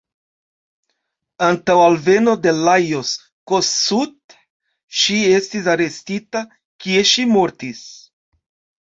[1.47, 3.11] Antaŭ alveno de Lajos
[3.51, 4.35] Kossuth
[5.03, 6.43] ŝi estis arestita,
[6.87, 7.85] kie ŝi mortis.